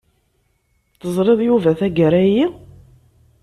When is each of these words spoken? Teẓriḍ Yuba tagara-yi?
Teẓriḍ 0.99 1.39
Yuba 1.47 1.71
tagara-yi? 1.79 2.45